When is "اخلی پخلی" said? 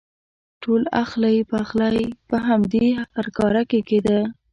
1.03-2.05